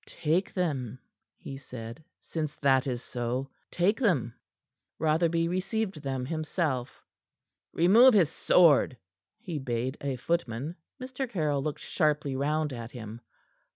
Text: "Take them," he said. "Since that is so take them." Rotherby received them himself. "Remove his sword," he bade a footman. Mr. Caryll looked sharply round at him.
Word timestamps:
"Take 0.07 0.51
them," 0.55 0.97
he 1.37 1.57
said. 1.57 2.03
"Since 2.19 2.55
that 2.55 2.87
is 2.87 3.03
so 3.03 3.51
take 3.69 3.99
them." 3.99 4.33
Rotherby 4.97 5.47
received 5.47 6.01
them 6.01 6.25
himself. 6.25 7.03
"Remove 7.71 8.15
his 8.15 8.31
sword," 8.31 8.97
he 9.37 9.59
bade 9.59 9.97
a 10.01 10.15
footman. 10.15 10.75
Mr. 10.99 11.29
Caryll 11.29 11.61
looked 11.61 11.81
sharply 11.81 12.35
round 12.35 12.73
at 12.73 12.91
him. 12.93 13.21